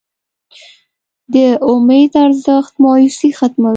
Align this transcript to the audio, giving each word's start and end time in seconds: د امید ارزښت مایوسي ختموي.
د 1.33 1.35
امید 1.71 2.11
ارزښت 2.25 2.73
مایوسي 2.83 3.29
ختموي. 3.37 3.69